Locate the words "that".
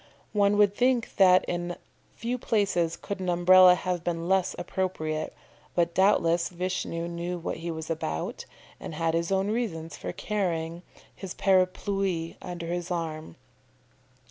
1.17-1.45